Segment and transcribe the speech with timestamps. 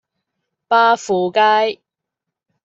[0.67, 1.79] 巴富街